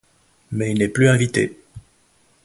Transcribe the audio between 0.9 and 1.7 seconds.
invité.